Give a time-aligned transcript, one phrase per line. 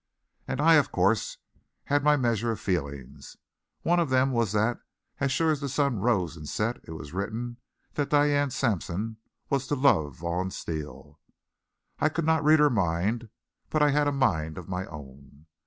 [0.47, 1.37] And I, of course,
[1.83, 3.37] had my measure of feelings.
[3.83, 4.79] One of them was that
[5.19, 7.57] as sure as the sun rose and set it was written
[7.93, 9.17] that Diane Sampson
[9.51, 11.19] was to love Vaughn Steele.
[11.99, 13.29] I could not read her mind,
[13.69, 15.45] but I had a mind of my own.